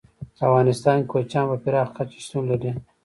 [0.37, 2.71] په افغانستان کې کوچیان په پراخه کچه شتون لري.